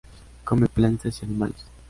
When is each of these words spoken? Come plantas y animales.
Come 0.45 0.65
plantas 0.67 1.21
y 1.21 1.25
animales. 1.25 1.63